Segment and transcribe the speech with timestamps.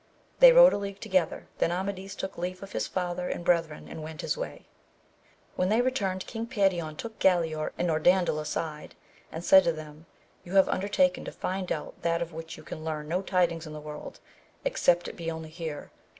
[0.39, 4.01] They rode a league together, then Amadis took leave of his father and brethren and
[4.01, 4.65] went his way.
[5.55, 8.95] When they returned King Perion took Galaor and Norandel aside,
[9.31, 10.07] and said to them,
[10.43, 13.67] you have under taken to find out that of which you can learn no tidings
[13.67, 14.19] in the world,
[14.65, 15.91] except it be only here.